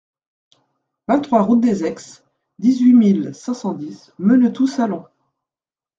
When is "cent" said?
3.53-3.73